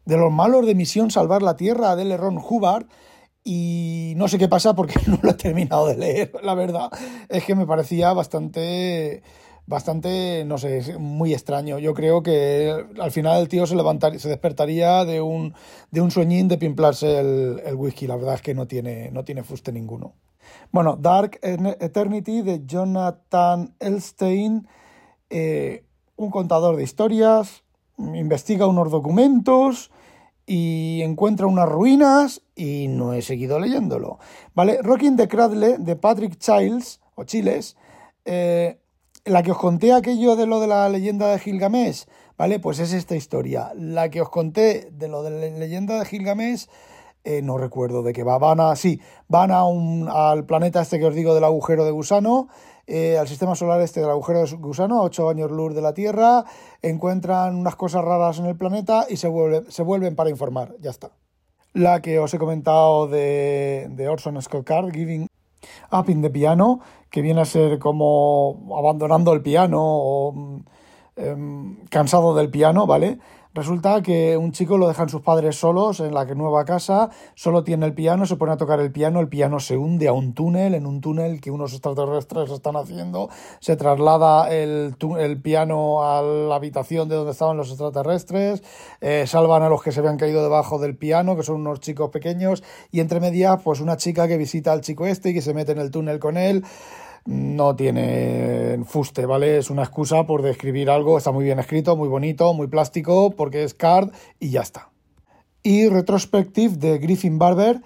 de 0.05 0.17
los 0.19 0.31
malos 0.31 0.67
de 0.67 0.75
Misión 0.75 1.11
Salvar 1.11 1.41
la 1.41 1.57
Tierra, 1.57 1.97
de 1.97 2.15
Ron 2.19 2.37
Hubbard, 2.37 2.89
y 3.43 4.13
no 4.17 4.29
sé 4.29 4.39
qué 4.39 4.49
pasa 4.49 4.75
porque 4.75 4.95
no 5.07 5.19
lo 5.23 5.31
he 5.31 5.35
terminado 5.35 5.87
de 5.87 5.97
leer, 5.97 6.33
la 6.43 6.55
verdad. 6.55 6.91
Es 7.29 7.45
que 7.45 7.55
me 7.55 7.67
parecía 7.67 8.13
bastante, 8.13 9.23
bastante, 9.67 10.45
no 10.45 10.59
sé, 10.59 10.99
muy 10.99 11.33
extraño. 11.33 11.79
Yo 11.79 11.95
creo 11.95 12.23
que 12.23 12.87
al 13.01 13.11
final 13.11 13.41
el 13.41 13.49
tío 13.49 13.67
se 13.67 13.77
levantaría, 13.77 14.19
se 14.19 14.29
despertaría 14.29 15.05
de 15.05 15.21
un, 15.21 15.55
de 15.91 16.01
un 16.01 16.11
sueñín 16.11 16.49
de 16.49 16.59
pimplarse 16.59 17.19
el, 17.19 17.75
whisky. 17.75 18.07
La 18.07 18.17
verdad 18.17 18.35
es 18.35 18.43
que 18.43 18.55
no 18.55 18.67
tiene, 18.67 19.11
no 19.11 19.25
tiene 19.25 19.43
fuste 19.43 19.73
ninguno. 19.73 20.15
Bueno, 20.73 20.97
Dark 20.97 21.39
Eternity 21.43 22.43
de 22.43 22.63
Jonathan 22.67 23.75
Elstein, 23.79 24.67
eh, 25.31 25.85
un 26.17 26.31
contador 26.31 26.77
de 26.77 26.83
historias, 26.83 27.63
investiga 27.99 28.67
unos 28.67 28.91
documentos 28.91 29.91
y 30.53 31.03
encuentra 31.03 31.47
unas 31.47 31.69
ruinas 31.69 32.43
y 32.57 32.89
no 32.89 33.13
he 33.13 33.23
seguido 33.23 33.61
leyéndolo. 33.61 34.19
¿Vale? 34.53 34.81
Rocking 34.83 35.17
the 35.17 35.29
Cradle 35.29 35.79
de 35.79 35.95
Patrick 35.95 36.39
Childs, 36.39 37.01
o 37.15 37.23
Chiles, 37.23 37.77
eh, 38.25 38.81
la 39.25 39.45
que 39.45 39.53
os 39.53 39.59
conté 39.59 39.93
aquello 39.93 40.35
de 40.35 40.47
lo 40.47 40.59
de 40.59 40.67
la 40.67 40.89
leyenda 40.89 41.31
de 41.31 41.39
Gilgamesh, 41.39 42.07
¿vale? 42.37 42.59
Pues 42.59 42.81
es 42.81 42.93
esta 42.93 43.15
historia. 43.15 43.71
La 43.77 44.09
que 44.09 44.23
os 44.23 44.29
conté 44.29 44.91
de 44.91 45.07
lo 45.07 45.23
de 45.23 45.31
la 45.31 45.57
leyenda 45.57 46.01
de 46.01 46.05
Gilgamesh, 46.05 46.67
eh, 47.23 47.43
no 47.43 47.57
recuerdo 47.57 48.03
de 48.03 48.13
qué 48.13 48.25
va. 48.25 48.39
Van 48.39 48.59
a, 48.59 48.75
sí, 48.75 49.01
van 49.29 49.53
a 49.53 49.65
un, 49.67 50.09
al 50.13 50.47
planeta 50.47 50.83
este 50.83 50.99
que 50.99 51.07
os 51.07 51.15
digo 51.15 51.33
del 51.33 51.45
agujero 51.45 51.85
de 51.85 51.93
gusano 51.93 52.49
eh, 52.93 53.19
al 53.19 53.29
sistema 53.29 53.55
solar 53.55 53.81
este 53.81 54.01
del 54.01 54.11
agujero 54.11 54.45
de 54.45 54.57
gusano, 54.57 54.99
a 54.99 55.03
8 55.03 55.29
años 55.29 55.51
luz 55.53 55.77
de 55.77 55.81
la 55.81 55.95
Tierra, 55.95 56.45
encuentran 56.83 57.55
unas 57.55 57.77
cosas 57.77 58.05
raras 58.05 58.41
en 58.41 58.47
el 58.47 58.57
planeta 58.57 59.07
y 59.09 59.17
se, 59.17 59.29
vuelven 59.29 60.17
para 60.17 60.29
informar. 60.29 60.75
Ya 60.81 60.91
está. 60.91 61.13
La 61.73 62.03
que 62.03 62.19
os 62.19 62.35
he 62.35 62.39
comentado 62.39 63.07
de, 63.07 63.87
de 63.91 64.09
Orson 64.09 64.43
Scott 64.43 64.65
Card, 64.65 64.91
Giving 64.93 65.29
Up 65.93 66.11
in 66.11 66.21
the 66.21 66.31
Piano, 66.31 66.81
que 67.11 67.23
viene 67.23 67.43
a 67.43 67.45
ser 67.45 67.79
como 67.79 68.75
abandonando 68.77 69.33
el 69.35 69.43
piano 69.43 69.79
o 69.81 70.33
mm, 70.33 70.65
em, 71.15 71.85
cansado 71.91 72.35
del 72.35 72.51
piano, 72.51 72.89
¿vale? 72.89 73.21
Resulta 73.53 74.01
que 74.01 74.37
un 74.37 74.53
chico 74.53 74.79
lo 74.79 74.87
dejan 74.87 75.09
sus 75.09 75.23
padres 75.23 75.57
solos 75.57 75.99
en 75.99 76.15
la 76.15 76.25
nueva 76.25 76.65
casa, 76.65 77.11
solo 77.35 77.65
tiene 77.65 77.85
el 77.85 77.95
piano, 77.95 78.25
se 78.25 78.37
pone 78.37 78.53
a 78.53 78.57
tocar 78.57 78.79
el 78.79 78.93
piano, 78.93 79.19
el 79.19 79.29
piano 79.29 79.59
se 79.59 79.77
hunde 79.77 80.07
a 80.07 80.13
un 80.13 80.35
túnel, 80.35 80.75
en 80.75 80.87
un 80.87 81.01
túnel 81.01 81.41
que 81.41 81.51
unos 81.51 81.73
extraterrestres 81.73 82.49
están 82.53 82.77
haciendo, 82.77 83.29
se 83.59 83.75
traslada 83.75 84.55
el, 84.55 84.95
el 85.19 85.43
piano 85.43 86.05
a 86.05 86.23
la 86.23 86.55
habitación 86.55 87.09
de 87.09 87.17
donde 87.17 87.33
estaban 87.33 87.57
los 87.57 87.71
extraterrestres, 87.71 88.63
eh, 89.01 89.25
salvan 89.27 89.65
a 89.65 89.69
los 89.69 89.83
que 89.83 89.91
se 89.91 89.99
habían 89.99 90.17
caído 90.17 90.45
debajo 90.45 90.79
del 90.79 90.97
piano, 90.97 91.35
que 91.35 91.43
son 91.43 91.57
unos 91.57 91.81
chicos 91.81 92.11
pequeños, 92.11 92.63
y 92.93 93.01
entre 93.01 93.19
medias, 93.19 93.61
pues 93.65 93.81
una 93.81 93.97
chica 93.97 94.29
que 94.29 94.37
visita 94.37 94.71
al 94.71 94.81
chico 94.81 95.07
este 95.07 95.31
y 95.31 95.35
que 95.35 95.43
se 95.43 95.55
mete 95.55 95.73
en 95.73 95.79
el 95.79 95.91
túnel 95.91 96.21
con 96.21 96.37
él 96.37 96.65
no 97.27 97.77
tiene 97.77 98.81
fuste, 98.85 99.27
¿vale? 99.27 99.59
Es 99.59 99.71
una 99.71 99.83
excusa 99.83 100.27
por 100.27 100.43
describir 100.43 100.91
algo, 100.91 101.19
está 101.19 101.33
muy 101.33 101.45
bien 101.45 101.59
escrito, 101.59 101.97
muy 101.97 102.09
bonito, 102.09 102.53
muy 102.55 102.67
plástico, 102.67 103.31
porque 103.31 103.65
es 103.65 103.75
card 103.75 104.11
y 104.39 104.51
ya 104.51 104.63
está. 104.63 104.91
Y 105.63 105.89
Retrospective 105.89 106.77
de 106.77 106.99
Griffin 106.99 107.39
Barber, 107.39 107.83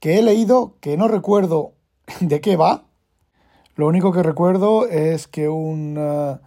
que 0.00 0.18
he 0.18 0.22
leído, 0.22 0.76
que 0.80 0.96
no 0.96 1.08
recuerdo 1.08 1.74
de 2.20 2.40
qué 2.40 2.56
va. 2.56 2.84
Lo 3.74 3.86
único 3.86 4.12
que 4.12 4.22
recuerdo 4.22 4.86
es 4.86 5.28
que 5.28 5.48
un... 5.48 5.96
Eh, 5.98 6.38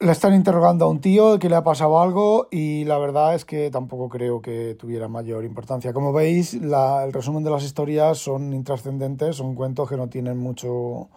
le 0.00 0.12
están 0.12 0.34
interrogando 0.34 0.86
a 0.86 0.88
un 0.88 1.02
tío 1.02 1.38
que 1.38 1.50
le 1.50 1.56
ha 1.56 1.62
pasado 1.62 2.00
algo 2.00 2.48
y 2.50 2.84
la 2.86 2.96
verdad 2.96 3.34
es 3.34 3.44
que 3.44 3.70
tampoco 3.70 4.08
creo 4.08 4.40
que 4.40 4.74
tuviera 4.74 5.08
mayor 5.08 5.44
importancia. 5.44 5.92
Como 5.92 6.14
veis, 6.14 6.54
el 6.54 7.12
resumen 7.12 7.44
de 7.44 7.50
las 7.50 7.64
historias 7.64 8.16
son 8.16 8.54
intrascendentes, 8.54 9.36
son 9.36 9.54
cuentos 9.54 9.90
que 9.90 9.98
no 9.98 10.08
tienen 10.08 10.38
mucho, 10.38 11.10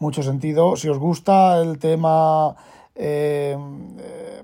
mucho 0.00 0.24
sentido. 0.24 0.74
Si 0.74 0.88
os 0.88 0.98
gusta 0.98 1.60
el 1.62 1.78
tema 1.78 2.56
eh, 2.96 3.56
eh, 4.00 4.42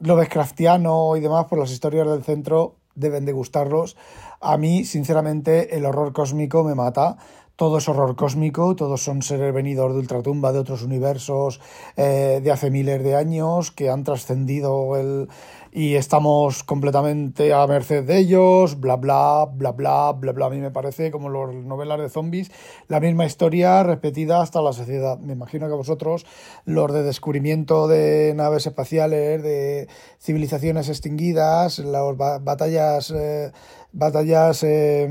Lovecraftiano 0.00 1.16
y 1.16 1.20
demás, 1.20 1.46
pues 1.48 1.60
las 1.60 1.70
historias 1.70 2.08
del 2.08 2.24
centro 2.24 2.74
deben 2.96 3.24
de 3.24 3.32
gustarlos. 3.32 3.96
A 4.40 4.56
mí, 4.56 4.84
sinceramente, 4.84 5.76
el 5.76 5.86
horror 5.86 6.12
cósmico 6.12 6.64
me 6.64 6.74
mata 6.74 7.18
todo 7.60 7.76
es 7.76 7.86
horror 7.90 8.16
cósmico, 8.16 8.74
todos 8.74 9.02
son 9.02 9.20
seres 9.20 9.52
venidos 9.52 9.92
de 9.92 9.98
ultratumba, 9.98 10.50
de 10.50 10.60
otros 10.60 10.82
universos 10.82 11.60
eh, 11.94 12.40
de 12.42 12.50
hace 12.50 12.70
miles 12.70 13.04
de 13.04 13.16
años 13.16 13.70
que 13.70 13.90
han 13.90 14.02
trascendido 14.02 14.96
el 14.96 15.28
y 15.72 15.94
estamos 15.94 16.64
completamente 16.64 17.52
a 17.52 17.64
merced 17.66 18.04
de 18.04 18.18
ellos, 18.18 18.80
bla 18.80 18.96
bla, 18.96 19.46
bla 19.52 19.70
bla, 19.70 20.12
bla 20.12 20.32
bla. 20.32 20.46
A 20.46 20.50
mí 20.50 20.58
me 20.58 20.72
parece 20.72 21.12
como 21.12 21.28
las 21.28 21.54
novelas 21.54 22.00
de 22.00 22.08
zombies, 22.08 22.50
la 22.88 22.98
misma 22.98 23.24
historia 23.24 23.82
repetida 23.84 24.40
hasta 24.40 24.60
la 24.62 24.72
sociedad. 24.72 25.18
Me 25.18 25.34
imagino 25.34 25.68
que 25.68 25.74
vosotros, 25.74 26.26
los 26.64 26.92
de 26.92 27.04
descubrimiento 27.04 27.86
de 27.86 28.32
naves 28.34 28.66
espaciales, 28.66 29.42
de 29.42 29.88
civilizaciones 30.18 30.88
extinguidas, 30.88 31.78
las 31.78 32.16
batallas 32.16 33.12
eh, 33.16 33.52
batallas 33.92 34.62
eh, 34.62 35.08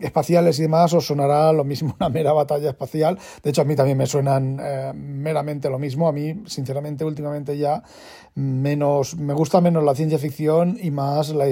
espaciales 0.00 0.58
y 0.58 0.62
demás, 0.62 0.92
os 0.94 1.06
sonará 1.06 1.52
lo 1.52 1.64
mismo 1.64 1.94
una 2.00 2.08
mera 2.08 2.32
batalla 2.32 2.70
espacial. 2.70 3.18
De 3.42 3.50
hecho, 3.50 3.62
a 3.62 3.64
mí 3.64 3.76
también 3.76 3.98
me 3.98 4.06
suenan 4.06 4.58
eh, 4.60 4.92
meramente 4.94 5.68
lo 5.68 5.78
mismo. 5.78 6.08
A 6.08 6.12
mí, 6.12 6.42
sinceramente, 6.46 7.04
últimamente 7.04 7.56
ya 7.58 7.82
menos, 8.40 9.16
me 9.16 9.34
gusta 9.34 9.60
menos 9.60 9.84
la 9.84 9.94
ciencia 9.94 10.18
ficción 10.18 10.78
y 10.80 10.90
más 10.90 11.28
la, 11.30 11.46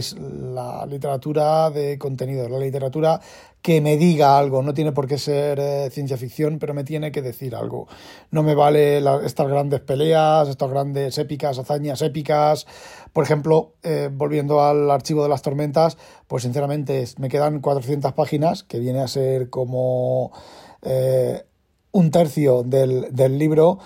la 0.52 0.87
literatura 0.87 1.71
de 1.71 1.99
contenido, 1.99 2.49
la 2.49 2.59
literatura 2.59 3.21
que 3.62 3.80
me 3.80 3.97
diga 3.97 4.38
algo. 4.38 4.62
No 4.62 4.73
tiene 4.75 4.92
por 4.92 5.07
qué 5.07 5.18
ser 5.18 5.59
eh, 5.61 5.90
ciencia 5.90 6.16
ficción, 6.16 6.59
pero 6.59 6.75
me 6.75 6.85
tiene 6.85 7.12
que 7.12 7.23
decir 7.23 7.54
algo. 7.54 7.88
No 8.30 8.42
me 8.42 8.54
vale 8.54 8.99
estas 9.25 9.49
grandes 9.49 9.80
peleas, 9.80 10.49
estas 10.49 10.71
grandes 10.71 11.18
épicas, 11.18 11.59
hazañas 11.59 12.00
épicas. 12.02 12.66
Por 13.12 13.25
ejemplo, 13.25 13.75
eh, 13.83 14.09
volviendo 14.11 14.62
al 14.62 14.90
archivo 14.90 15.23
de 15.23 15.28
las 15.28 15.42
tormentas, 15.42 15.99
pues 16.26 16.45
sinceramente 16.45 17.04
me 17.18 17.28
quedan 17.28 17.61
400 17.61 18.12
páginas, 18.14 18.62
que 18.62 18.78
viene 18.78 19.00
a 19.00 19.09
ser 19.09 19.50
como 19.50 20.33
eh, 20.83 21.45
un 21.92 22.11
tercio 22.11 22.62
del, 22.62 23.14
del 23.14 23.38
libro 23.38 23.78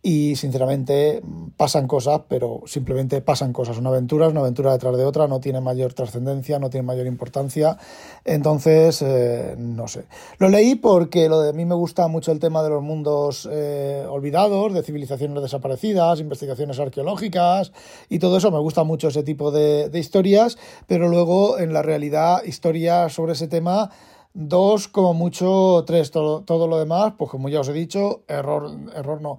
y 0.00 0.36
sinceramente 0.36 1.22
pasan 1.56 1.88
cosas, 1.88 2.22
pero 2.28 2.62
simplemente 2.66 3.20
pasan 3.20 3.52
cosas. 3.52 3.78
Una 3.78 3.90
aventura 3.90 4.26
es 4.26 4.30
una 4.30 4.40
aventura 4.40 4.72
detrás 4.72 4.96
de 4.96 5.04
otra, 5.04 5.26
no 5.26 5.40
tiene 5.40 5.60
mayor 5.60 5.92
trascendencia, 5.92 6.58
no 6.60 6.70
tiene 6.70 6.86
mayor 6.86 7.06
importancia. 7.06 7.76
Entonces, 8.24 9.02
eh, 9.02 9.56
no 9.58 9.88
sé. 9.88 10.04
Lo 10.38 10.48
leí 10.48 10.76
porque 10.76 11.28
lo 11.28 11.40
de 11.40 11.52
mí 11.52 11.64
me 11.64 11.74
gusta 11.74 12.06
mucho 12.06 12.30
el 12.30 12.38
tema 12.38 12.62
de 12.62 12.70
los 12.70 12.82
mundos 12.82 13.48
eh, 13.50 14.06
olvidados, 14.08 14.72
de 14.72 14.82
civilizaciones 14.84 15.42
desaparecidas, 15.42 16.20
investigaciones 16.20 16.78
arqueológicas 16.78 17.72
y 18.08 18.20
todo 18.20 18.36
eso. 18.36 18.52
Me 18.52 18.60
gusta 18.60 18.84
mucho 18.84 19.08
ese 19.08 19.24
tipo 19.24 19.50
de, 19.50 19.88
de 19.88 19.98
historias, 19.98 20.58
pero 20.86 21.08
luego 21.08 21.58
en 21.58 21.72
la 21.72 21.82
realidad, 21.82 22.44
historias 22.44 23.12
sobre 23.12 23.32
ese 23.32 23.48
tema 23.48 23.90
dos, 24.34 24.86
como 24.86 25.14
mucho 25.14 25.82
tres, 25.86 26.10
todo, 26.10 26.42
todo, 26.42 26.68
lo 26.68 26.78
demás, 26.78 27.14
pues 27.18 27.30
como 27.30 27.48
ya 27.48 27.60
os 27.60 27.68
he 27.68 27.72
dicho, 27.72 28.22
error, 28.28 28.70
error 28.94 29.20
no, 29.20 29.38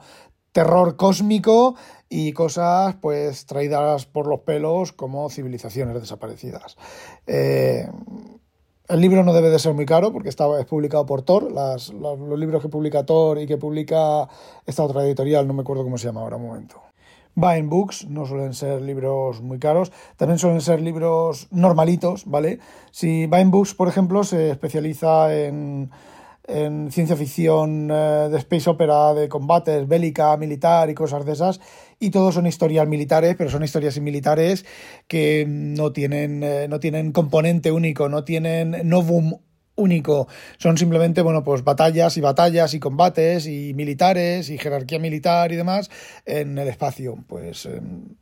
terror 0.60 0.98
cósmico 0.98 1.76
y 2.10 2.34
cosas 2.34 2.94
pues 3.00 3.46
traídas 3.46 4.06
por 4.06 4.28
los 4.28 4.42
pelos 4.42 4.92
como 4.92 5.30
civilizaciones 5.30 6.02
desaparecidas. 6.02 6.76
Eh, 7.28 7.88
el 8.90 9.00
libro 9.00 9.24
no 9.24 9.32
debe 9.32 9.52
de 9.52 9.58
ser 9.58 9.74
muy 9.74 9.86
caro 9.86 10.12
porque 10.12 10.28
está, 10.28 10.60
es 10.60 10.66
publicado 10.66 11.06
por. 11.06 11.50
Las, 11.50 11.94
los, 11.94 12.20
libros 12.38 12.62
que 12.62 12.68
publica 12.68 13.06
Tor 13.06 13.40
y 13.40 13.48
que 13.48 13.56
publica 13.56 14.28
esta 14.66 14.84
otra 14.84 15.06
editorial, 15.06 15.48
no 15.48 15.54
me 15.54 15.62
acuerdo 15.62 15.84
cómo 15.84 15.98
se 15.98 16.08
llama 16.08 16.20
ahora 16.20 16.36
un 16.36 16.48
momento. 16.48 16.82
Vine 17.36 17.68
Books 17.68 18.10
no 18.10 18.26
suelen 18.26 18.54
ser 18.54 18.82
libros 18.82 19.42
muy 19.42 19.60
caros, 19.60 19.94
también 20.18 20.40
suelen 20.40 20.60
ser 20.60 20.82
libros 20.82 21.48
normalitos, 21.52 22.26
¿vale? 22.26 22.60
Si 22.92 23.28
Vine 23.28 23.46
Books, 23.46 23.76
por 23.76 23.88
ejemplo, 23.88 24.26
se 24.26 24.50
especializa 24.50 25.34
en 25.34 25.90
en 26.50 26.92
ciencia 26.92 27.16
ficción 27.16 27.88
de 27.88 28.38
space 28.38 28.70
opera, 28.70 29.14
de 29.14 29.30
combates, 29.30 29.88
bélica, 29.88 30.36
militar 30.38 30.90
y 30.90 30.96
cosas 30.96 31.26
de 31.26 31.34
esas, 31.34 31.60
y 32.00 32.10
todos 32.10 32.36
son 32.36 32.48
historias 32.48 32.88
militares, 32.88 33.36
pero 33.38 33.50
son 33.50 33.64
historias 33.64 34.00
militares 34.00 34.66
que 35.08 35.46
no 35.48 35.92
tienen, 35.92 36.70
no 36.70 36.80
tienen 36.80 37.12
componente 37.12 37.72
único, 37.72 38.10
no 38.10 38.24
tienen 38.24 38.82
novum 38.84 39.34
único. 39.80 40.28
Son 40.58 40.78
simplemente, 40.78 41.22
bueno, 41.22 41.44
pues 41.44 41.64
batallas 41.64 42.18
y 42.18 42.22
batallas 42.22 42.74
y 42.74 42.80
combates 42.80 43.48
y 43.48 43.74
militares 43.74 44.50
y 44.50 44.58
jerarquía 44.58 45.00
militar 45.00 45.52
y 45.52 45.56
demás 45.56 45.90
en 46.26 46.58
el 46.58 46.68
espacio. 46.68 47.18
Pues 47.28 47.66
em, 47.66 48.16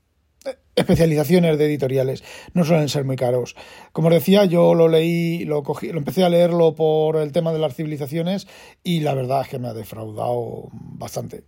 especializaciones 0.76 1.58
de 1.58 1.66
editoriales 1.66 2.24
no 2.54 2.64
suelen 2.64 2.90
ser 2.90 3.04
muy 3.04 3.16
caros. 3.16 3.56
Como 3.92 4.08
os 4.08 4.14
decía, 4.14 4.46
yo 4.46 4.76
lo 4.76 4.88
leí, 4.88 5.46
lo 5.46 5.64
cogí, 5.64 5.92
lo 5.92 5.98
empecé 5.98 6.24
a 6.24 6.30
leerlo 6.30 6.76
por 6.76 7.18
el 7.18 7.32
tema 7.32 7.52
de 7.52 7.60
las 7.60 7.76
civilizaciones 7.76 8.48
y 8.84 9.00
la 9.02 9.14
verdad 9.14 9.42
es 9.42 9.50
que 9.50 9.60
me 9.60 9.68
ha 9.68 9.74
defraudado 9.74 10.70
bastante. 10.72 11.44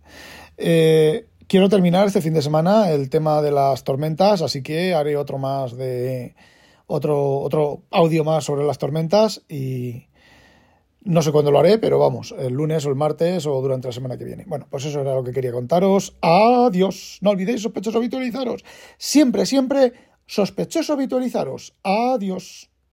Eh, 0.56 1.26
quiero 1.46 1.68
terminar 1.68 2.06
este 2.06 2.20
fin 2.20 2.34
de 2.34 2.42
semana 2.42 2.90
el 2.90 3.08
tema 3.08 3.40
de 3.42 3.52
las 3.52 3.84
tormentas, 3.84 4.42
así 4.42 4.62
que 4.62 4.94
haré 4.94 5.16
otro 5.16 5.38
más 5.38 5.76
de 5.76 6.34
otro, 6.86 7.38
otro 7.38 7.82
audio 7.90 8.24
más 8.24 8.44
sobre 8.44 8.64
las 8.64 8.78
tormentas 8.78 9.42
y 9.48 10.09
no 11.02 11.22
sé 11.22 11.32
cuándo 11.32 11.50
lo 11.50 11.58
haré, 11.58 11.78
pero 11.78 11.98
vamos, 11.98 12.34
el 12.38 12.52
lunes 12.52 12.84
o 12.84 12.90
el 12.90 12.94
martes 12.94 13.46
o 13.46 13.60
durante 13.60 13.88
la 13.88 13.92
semana 13.92 14.18
que 14.18 14.24
viene. 14.24 14.44
Bueno, 14.46 14.66
pues 14.70 14.84
eso 14.84 15.00
era 15.00 15.14
lo 15.14 15.24
que 15.24 15.32
quería 15.32 15.52
contaros. 15.52 16.16
Adiós. 16.20 17.18
No 17.22 17.30
olvidéis 17.30 17.62
sospechosos 17.62 17.96
habitualizaros. 17.96 18.64
Siempre, 18.98 19.46
siempre 19.46 19.92
sospechoso 20.26 20.92
habitualizaros. 20.92 21.74
Adiós. 21.82 22.69